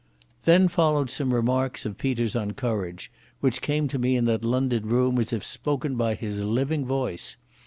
Then 0.45 0.67
followed 0.67 1.11
some 1.11 1.31
remarks 1.31 1.85
of 1.85 1.99
Peter's 1.99 2.35
on 2.35 2.53
courage, 2.53 3.11
which 3.39 3.61
came 3.61 3.87
to 3.89 3.99
me 3.99 4.15
in 4.15 4.25
that 4.25 4.43
London 4.43 4.87
room 4.89 5.19
as 5.19 5.31
if 5.31 5.43
spoken 5.45 5.95
by 5.95 6.15
his 6.15 6.41
living 6.41 6.87
voice. 6.87 7.37